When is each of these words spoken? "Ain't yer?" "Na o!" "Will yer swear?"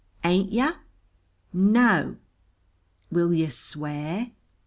"Ain't 0.23 0.51
yer?" 0.51 0.77
"Na 1.53 1.99
o!" 1.99 2.17
"Will 3.11 3.31
yer 3.31 3.51
swear?" 3.51 4.31